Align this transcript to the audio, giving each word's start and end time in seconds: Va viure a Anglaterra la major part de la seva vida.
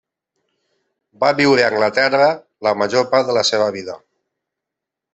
Va 1.25 1.29
viure 1.41 1.63
a 1.65 1.69
Anglaterra 1.75 2.31
la 2.69 2.75
major 2.83 3.09
part 3.15 3.31
de 3.31 3.39
la 3.41 3.47
seva 3.55 3.71
vida. 3.81 4.03